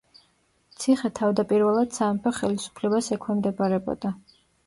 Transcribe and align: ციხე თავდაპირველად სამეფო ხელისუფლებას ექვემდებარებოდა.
ციხე 0.83 1.11
თავდაპირველად 1.19 1.93
სამეფო 1.99 2.33
ხელისუფლებას 2.39 3.13
ექვემდებარებოდა. 3.17 4.13